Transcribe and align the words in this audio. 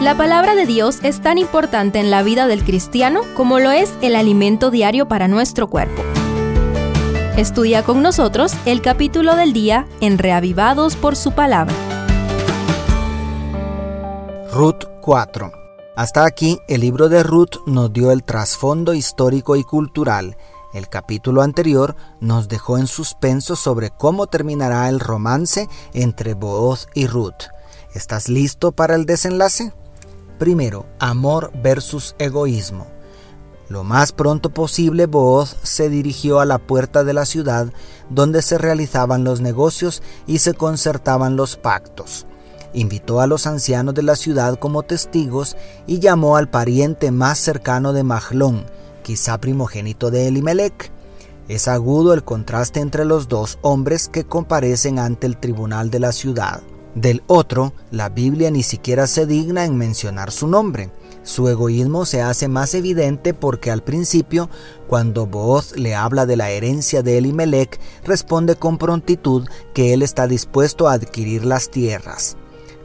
La 0.00 0.14
palabra 0.14 0.54
de 0.54 0.66
Dios 0.66 0.98
es 1.02 1.22
tan 1.22 1.38
importante 1.38 1.98
en 1.98 2.10
la 2.10 2.22
vida 2.22 2.46
del 2.46 2.64
cristiano 2.64 3.22
como 3.34 3.58
lo 3.60 3.70
es 3.70 3.94
el 4.02 4.14
alimento 4.14 4.70
diario 4.70 5.08
para 5.08 5.26
nuestro 5.26 5.68
cuerpo. 5.68 6.02
Estudia 7.38 7.82
con 7.82 8.02
nosotros 8.02 8.52
el 8.66 8.82
capítulo 8.82 9.36
del 9.36 9.54
día 9.54 9.88
en 10.02 10.18
Reavivados 10.18 10.96
por 10.96 11.16
su 11.16 11.32
palabra. 11.32 11.74
Ruth 14.52 14.84
4. 15.00 15.50
Hasta 15.96 16.26
aquí 16.26 16.58
el 16.68 16.82
libro 16.82 17.08
de 17.08 17.22
Ruth 17.22 17.56
nos 17.64 17.90
dio 17.90 18.12
el 18.12 18.22
trasfondo 18.22 18.92
histórico 18.92 19.56
y 19.56 19.64
cultural. 19.64 20.36
El 20.74 20.90
capítulo 20.90 21.40
anterior 21.40 21.96
nos 22.20 22.48
dejó 22.48 22.76
en 22.76 22.86
suspenso 22.86 23.56
sobre 23.56 23.88
cómo 23.88 24.26
terminará 24.26 24.90
el 24.90 25.00
romance 25.00 25.68
entre 25.94 26.34
Booz 26.34 26.86
y 26.92 27.06
Ruth. 27.06 27.48
¿Estás 27.94 28.28
listo 28.28 28.72
para 28.72 28.94
el 28.94 29.06
desenlace? 29.06 29.72
Primero, 30.38 30.86
amor 30.98 31.50
versus 31.62 32.14
egoísmo. 32.18 32.86
Lo 33.68 33.82
más 33.82 34.12
pronto 34.12 34.50
posible, 34.50 35.06
Booz 35.06 35.56
se 35.62 35.88
dirigió 35.88 36.38
a 36.38 36.44
la 36.44 36.58
puerta 36.58 37.02
de 37.02 37.12
la 37.12 37.24
ciudad 37.24 37.72
donde 38.10 38.42
se 38.42 38.58
realizaban 38.58 39.24
los 39.24 39.40
negocios 39.40 40.02
y 40.26 40.38
se 40.38 40.54
concertaban 40.54 41.36
los 41.36 41.56
pactos. 41.56 42.26
Invitó 42.74 43.20
a 43.20 43.26
los 43.26 43.46
ancianos 43.46 43.94
de 43.94 44.02
la 44.02 44.14
ciudad 44.14 44.58
como 44.58 44.82
testigos 44.82 45.56
y 45.86 45.98
llamó 45.98 46.36
al 46.36 46.48
pariente 46.48 47.10
más 47.10 47.38
cercano 47.38 47.92
de 47.92 48.04
Mahlón, 48.04 48.66
quizá 49.02 49.38
primogénito 49.38 50.10
de 50.10 50.28
Elimelech. 50.28 50.92
Es 51.48 51.68
agudo 51.68 52.12
el 52.12 52.22
contraste 52.22 52.80
entre 52.80 53.04
los 53.04 53.28
dos 53.28 53.58
hombres 53.62 54.08
que 54.08 54.24
comparecen 54.24 54.98
ante 54.98 55.26
el 55.26 55.38
tribunal 55.38 55.90
de 55.90 56.00
la 56.00 56.12
ciudad. 56.12 56.60
Del 56.96 57.22
otro, 57.26 57.74
la 57.90 58.08
Biblia 58.08 58.50
ni 58.50 58.62
siquiera 58.62 59.06
se 59.06 59.26
digna 59.26 59.66
en 59.66 59.76
mencionar 59.76 60.32
su 60.32 60.48
nombre. 60.48 60.90
Su 61.24 61.46
egoísmo 61.46 62.06
se 62.06 62.22
hace 62.22 62.48
más 62.48 62.72
evidente 62.72 63.34
porque 63.34 63.70
al 63.70 63.82
principio, 63.82 64.48
cuando 64.88 65.26
Booz 65.26 65.76
le 65.76 65.94
habla 65.94 66.24
de 66.24 66.36
la 66.36 66.48
herencia 66.48 67.02
de 67.02 67.18
Elimelech, 67.18 67.78
responde 68.02 68.56
con 68.56 68.78
prontitud 68.78 69.46
que 69.74 69.92
él 69.92 70.00
está 70.00 70.26
dispuesto 70.26 70.88
a 70.88 70.94
adquirir 70.94 71.44
las 71.44 71.70
tierras. 71.70 72.38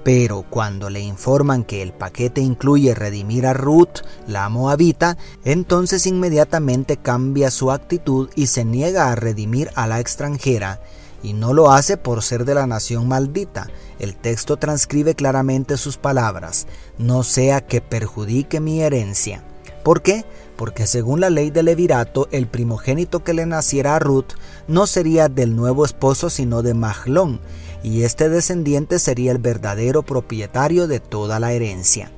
Pero 0.04 0.44
cuando 0.50 0.90
le 0.90 1.00
informan 1.00 1.64
que 1.64 1.82
el 1.82 1.94
paquete 1.94 2.42
incluye 2.42 2.94
redimir 2.94 3.46
a 3.46 3.54
Ruth, 3.54 4.02
la 4.28 4.50
moabita, 4.50 5.18
entonces 5.46 6.06
inmediatamente 6.06 6.98
cambia 6.98 7.50
su 7.50 7.72
actitud 7.72 8.30
y 8.36 8.48
se 8.48 8.66
niega 8.66 9.10
a 9.10 9.16
redimir 9.16 9.70
a 9.76 9.88
la 9.88 10.02
extranjera 10.02 10.82
y 11.24 11.34
no 11.34 11.54
lo 11.54 11.72
hace 11.72 11.98
por 11.98 12.24
ser 12.24 12.46
de 12.46 12.56
la 12.56 12.68
nación 12.68 13.08
maldita. 13.08 13.68
El 14.00 14.16
texto 14.16 14.58
transcribe 14.58 15.16
claramente 15.16 15.78
sus 15.78 15.98
palabras, 15.98 16.68
no 16.98 17.24
sea 17.24 17.62
que 17.62 17.82
perjudique 17.82 18.60
mi 18.60 18.82
herencia. 18.82 19.44
¿Por 19.84 20.02
qué? 20.02 20.26
Porque 20.58 20.86
según 20.86 21.20
la 21.20 21.30
ley 21.30 21.50
del 21.50 21.66
levirato, 21.66 22.28
el 22.32 22.48
primogénito 22.48 23.24
que 23.24 23.34
le 23.34 23.46
naciera 23.46 23.96
a 23.96 24.00
Ruth 24.00 24.34
no 24.68 24.86
sería 24.86 25.28
del 25.28 25.56
nuevo 25.56 25.86
esposo 25.86 26.30
sino 26.30 26.62
de 26.62 26.74
Mahlón, 26.74 27.40
y 27.84 28.04
este 28.04 28.30
descendiente 28.30 29.00
sería 29.00 29.32
el 29.32 29.40
verdadero 29.40 30.04
propietario 30.04 30.88
de 30.88 31.00
toda 31.00 31.40
la 31.40 31.54
herencia. 31.54 32.12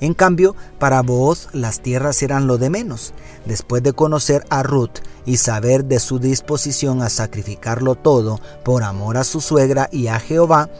En 0.00 0.12
cambio, 0.12 0.54
para 0.78 1.00
Booz 1.00 1.48
las 1.52 1.80
tierras 1.80 2.22
eran 2.22 2.46
lo 2.46 2.58
de 2.58 2.68
menos. 2.68 3.14
Después 3.46 3.82
de 3.82 3.94
conocer 3.94 4.44
a 4.50 4.62
Ruth 4.62 4.98
y 5.26 5.36
saber 5.36 5.84
de 5.84 5.98
su 5.98 6.18
disposición 6.18 7.02
a 7.02 7.10
sacrificarlo 7.10 7.96
todo 7.96 8.40
por 8.64 8.84
amor 8.84 9.18
a 9.18 9.24
su 9.24 9.40
suegra 9.40 9.88
y 9.92 10.06
a 10.06 10.18
Jehová, 10.20 10.70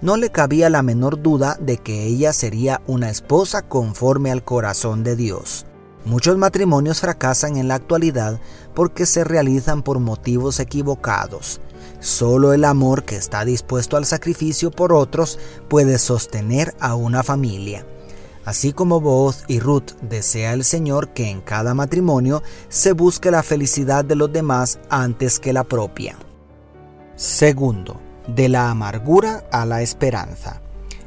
no 0.00 0.16
le 0.16 0.30
cabía 0.30 0.70
la 0.70 0.82
menor 0.82 1.20
duda 1.20 1.56
de 1.60 1.78
que 1.78 2.04
ella 2.04 2.32
sería 2.32 2.80
una 2.86 3.10
esposa 3.10 3.62
conforme 3.62 4.30
al 4.30 4.44
corazón 4.44 5.02
de 5.02 5.16
Dios. 5.16 5.66
Muchos 6.04 6.38
matrimonios 6.38 7.00
fracasan 7.00 7.56
en 7.56 7.66
la 7.66 7.74
actualidad 7.74 8.40
porque 8.74 9.06
se 9.06 9.24
realizan 9.24 9.82
por 9.82 9.98
motivos 9.98 10.60
equivocados. 10.60 11.60
Solo 11.98 12.52
el 12.52 12.64
amor 12.64 13.02
que 13.02 13.16
está 13.16 13.44
dispuesto 13.44 13.96
al 13.96 14.04
sacrificio 14.04 14.70
por 14.70 14.92
otros 14.92 15.38
puede 15.68 15.98
sostener 15.98 16.74
a 16.78 16.94
una 16.94 17.24
familia. 17.24 17.84
Así 18.46 18.72
como 18.72 19.00
Booz 19.00 19.42
y 19.48 19.58
Ruth 19.58 19.90
desea 20.02 20.52
el 20.52 20.62
Señor 20.62 21.08
que 21.08 21.28
en 21.30 21.40
cada 21.40 21.74
matrimonio 21.74 22.44
se 22.68 22.92
busque 22.92 23.32
la 23.32 23.42
felicidad 23.42 24.04
de 24.04 24.14
los 24.14 24.32
demás 24.32 24.78
antes 24.88 25.40
que 25.40 25.52
la 25.52 25.64
propia. 25.64 26.16
Segundo, 27.16 28.00
de 28.28 28.48
la 28.48 28.70
amargura 28.70 29.44
a 29.50 29.66
la 29.66 29.82
esperanza. 29.82 30.62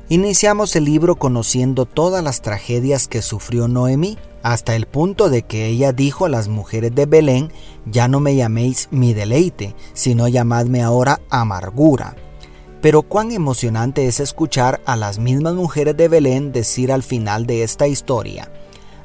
Iniciamos 0.09 0.75
el 0.75 0.83
libro 0.83 1.15
conociendo 1.15 1.85
todas 1.85 2.21
las 2.21 2.41
tragedias 2.41 3.07
que 3.07 3.21
sufrió 3.21 3.69
Noemí, 3.69 4.17
hasta 4.43 4.75
el 4.75 4.85
punto 4.85 5.29
de 5.29 5.43
que 5.43 5.67
ella 5.67 5.93
dijo 5.93 6.25
a 6.25 6.29
las 6.29 6.49
mujeres 6.49 6.93
de 6.93 7.05
Belén, 7.05 7.53
ya 7.85 8.09
no 8.09 8.19
me 8.19 8.35
llaméis 8.35 8.89
mi 8.91 9.13
deleite, 9.13 9.75
sino 9.93 10.27
llamadme 10.27 10.83
ahora 10.83 11.21
amargura 11.29 12.15
pero 12.81 13.01
cuán 13.01 13.31
emocionante 13.31 14.07
es 14.07 14.19
escuchar 14.19 14.81
a 14.85 14.95
las 14.95 15.19
mismas 15.19 15.53
mujeres 15.53 15.97
de 15.97 16.07
Belén 16.07 16.51
decir 16.51 16.91
al 16.91 17.03
final 17.03 17.45
de 17.45 17.63
esta 17.63 17.87
historia, 17.87 18.51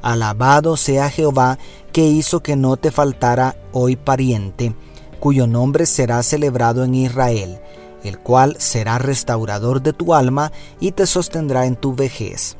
Alabado 0.01 0.77
sea 0.77 1.09
Jehová 1.09 1.57
que 1.91 2.05
hizo 2.05 2.43
que 2.43 2.55
no 2.55 2.77
te 2.77 2.91
faltara 2.91 3.55
hoy 3.71 3.95
pariente, 3.95 4.75
cuyo 5.19 5.47
nombre 5.47 5.87
será 5.87 6.21
celebrado 6.21 6.83
en 6.83 6.93
Israel, 6.93 7.59
el 8.03 8.19
cual 8.19 8.55
será 8.59 8.99
restaurador 8.99 9.81
de 9.81 9.93
tu 9.93 10.13
alma 10.13 10.51
y 10.79 10.91
te 10.91 11.07
sostendrá 11.07 11.65
en 11.65 11.75
tu 11.75 11.95
vejez. 11.95 12.55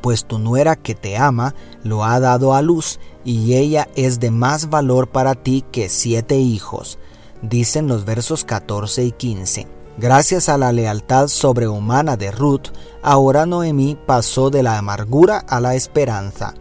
Pues 0.00 0.24
tu 0.24 0.38
nuera 0.38 0.74
que 0.76 0.94
te 0.94 1.18
ama 1.18 1.54
lo 1.82 2.02
ha 2.02 2.18
dado 2.18 2.54
a 2.54 2.62
luz, 2.62 2.98
y 3.26 3.56
ella 3.56 3.88
es 3.94 4.18
de 4.18 4.30
más 4.30 4.70
valor 4.70 5.08
para 5.08 5.34
ti 5.34 5.64
que 5.70 5.90
siete 5.90 6.38
hijos, 6.38 6.98
dicen 7.42 7.88
los 7.88 8.06
versos 8.06 8.44
14 8.44 9.04
y 9.04 9.12
15. 9.12 9.83
Gracias 9.96 10.48
a 10.48 10.58
la 10.58 10.72
lealtad 10.72 11.28
sobrehumana 11.28 12.16
de 12.16 12.32
Ruth, 12.32 12.68
ahora 13.00 13.46
Noemí 13.46 13.96
pasó 14.06 14.50
de 14.50 14.64
la 14.64 14.76
amargura 14.76 15.38
a 15.38 15.60
la 15.60 15.76
esperanza. 15.76 16.54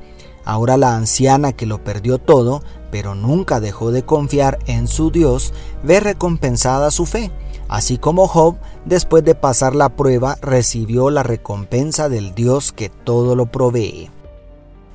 Ahora 0.45 0.77
la 0.77 0.95
anciana 0.95 1.53
que 1.53 1.65
lo 1.65 1.83
perdió 1.83 2.19
todo, 2.19 2.61
pero 2.91 3.15
nunca 3.15 3.59
dejó 3.59 3.91
de 3.91 4.03
confiar 4.03 4.59
en 4.67 4.87
su 4.87 5.09
Dios, 5.09 5.51
ve 5.81 5.99
recompensada 5.99 6.91
su 6.91 7.07
fe, 7.07 7.31
así 7.69 7.97
como 7.97 8.27
Job, 8.27 8.57
después 8.85 9.23
de 9.23 9.33
pasar 9.33 9.73
la 9.73 9.89
prueba, 9.89 10.37
recibió 10.41 11.09
la 11.09 11.23
recompensa 11.23 12.09
del 12.09 12.35
Dios 12.35 12.71
que 12.71 12.89
todo 12.89 13.35
lo 13.35 13.47
provee. 13.47 14.11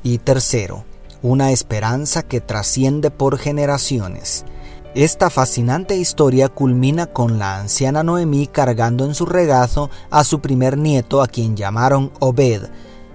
Y 0.05 0.19
tercero, 0.19 0.85
una 1.23 1.51
esperanza 1.51 2.23
que 2.23 2.41
trasciende 2.41 3.11
por 3.11 3.37
generaciones. 3.37 4.45
Esta 4.95 5.29
fascinante 5.29 5.97
historia 5.97 6.49
culmina 6.49 7.07
con 7.07 7.39
la 7.39 7.61
anciana 7.61 8.03
Noemí 8.03 8.47
cargando 8.47 9.05
en 9.05 9.15
su 9.15 9.27
regazo 9.27 9.91
a 10.09 10.25
su 10.25 10.41
primer 10.41 10.79
nieto 10.79 11.21
a 11.21 11.27
quien 11.27 11.57
llamaron 11.57 12.11
Obed, 12.21 12.63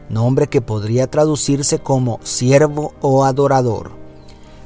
nombre 0.07 0.47
que 0.47 0.61
podría 0.61 1.09
traducirse 1.09 1.79
como 1.79 2.19
siervo 2.23 2.93
o 3.01 3.25
adorador. 3.25 3.91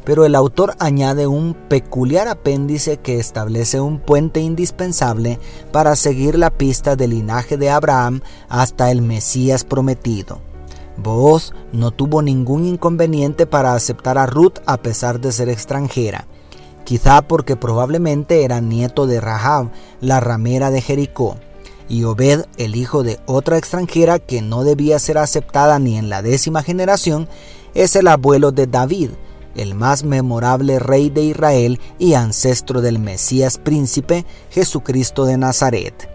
Pero 0.03 0.25
el 0.25 0.35
autor 0.35 0.75
añade 0.79 1.27
un 1.27 1.53
peculiar 1.53 2.27
apéndice 2.27 2.97
que 2.97 3.19
establece 3.19 3.79
un 3.79 3.99
puente 3.99 4.41
indispensable 4.41 5.39
para 5.71 5.95
seguir 5.95 6.37
la 6.37 6.49
pista 6.49 6.97
del 6.97 7.11
linaje 7.11 7.55
de 7.55 7.69
Abraham 7.69 8.19
hasta 8.49 8.91
el 8.91 9.01
Mesías 9.01 9.63
prometido. 9.63 10.41
Booz 10.97 11.53
no 11.71 11.91
tuvo 11.91 12.21
ningún 12.21 12.65
inconveniente 12.65 13.45
para 13.45 13.75
aceptar 13.75 14.17
a 14.17 14.25
Ruth 14.25 14.57
a 14.65 14.77
pesar 14.77 15.21
de 15.21 15.31
ser 15.31 15.47
extranjera 15.47 16.27
quizá 16.87 17.21
porque 17.21 17.57
probablemente 17.57 18.45
era 18.45 18.61
nieto 18.61 19.07
de 19.07 19.19
Rahab, 19.19 19.71
la 19.99 20.21
ramera 20.21 20.71
de 20.71 20.81
Jericó, 20.81 21.35
y 21.89 22.05
Obed, 22.05 22.45
el 22.55 22.77
hijo 22.77 23.03
de 23.03 23.19
otra 23.25 23.57
extranjera 23.57 24.19
que 24.19 24.41
no 24.41 24.63
debía 24.63 24.97
ser 24.97 25.17
aceptada 25.17 25.79
ni 25.79 25.97
en 25.97 26.07
la 26.07 26.21
décima 26.21 26.63
generación, 26.63 27.27
es 27.73 27.97
el 27.97 28.07
abuelo 28.07 28.53
de 28.53 28.67
David, 28.67 29.09
el 29.57 29.75
más 29.75 30.05
memorable 30.05 30.79
rey 30.79 31.09
de 31.09 31.23
Israel 31.23 31.81
y 31.99 32.13
ancestro 32.13 32.79
del 32.79 32.99
Mesías 32.99 33.57
príncipe 33.57 34.25
Jesucristo 34.49 35.25
de 35.25 35.37
Nazaret. 35.37 36.09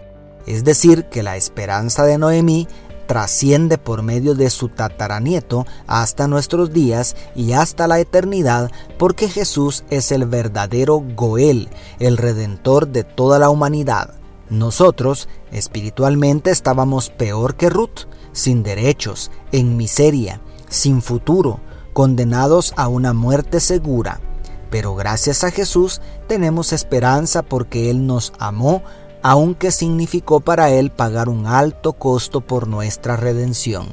Es 0.47 0.63
decir, 0.63 1.05
que 1.05 1.21
la 1.21 1.37
esperanza 1.37 2.03
de 2.03 2.17
Noemí 2.17 2.67
trasciende 3.07 3.77
por 3.77 4.01
medio 4.01 4.35
de 4.35 4.49
su 4.49 4.69
tataranieto 4.69 5.65
hasta 5.87 6.27
nuestros 6.27 6.73
días 6.73 7.15
y 7.35 7.53
hasta 7.53 7.87
la 7.87 7.99
eternidad, 7.99 8.71
porque 8.97 9.29
Jesús 9.29 9.83
es 9.89 10.11
el 10.11 10.25
verdadero 10.25 11.03
Goel, 11.15 11.69
el 11.99 12.17
redentor 12.17 12.87
de 12.87 13.03
toda 13.03 13.39
la 13.39 13.49
humanidad. 13.49 14.15
Nosotros, 14.49 15.29
espiritualmente, 15.51 16.51
estábamos 16.51 17.09
peor 17.09 17.55
que 17.55 17.69
Ruth, 17.69 18.07
sin 18.33 18.63
derechos, 18.63 19.31
en 19.51 19.77
miseria, 19.77 20.41
sin 20.69 21.01
futuro, 21.01 21.59
condenados 21.93 22.73
a 22.75 22.87
una 22.87 23.13
muerte 23.13 23.59
segura. 23.59 24.19
Pero 24.69 24.95
gracias 24.95 25.43
a 25.43 25.51
Jesús 25.51 26.01
tenemos 26.27 26.73
esperanza 26.73 27.43
porque 27.43 27.91
Él 27.91 28.07
nos 28.07 28.33
amó 28.39 28.81
aunque 29.23 29.71
significó 29.71 30.41
para 30.41 30.69
él 30.69 30.91
pagar 30.91 31.29
un 31.29 31.47
alto 31.47 31.93
costo 31.93 32.41
por 32.41 32.67
nuestra 32.67 33.15
redención. 33.15 33.87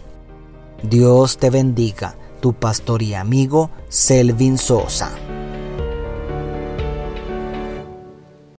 Dios 0.82 1.38
te 1.38 1.50
bendiga, 1.50 2.16
tu 2.40 2.52
pastor 2.52 3.02
y 3.02 3.14
amigo 3.14 3.70
Selvin 3.88 4.58
Sosa. 4.58 5.10